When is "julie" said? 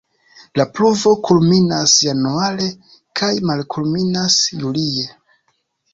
4.65-5.09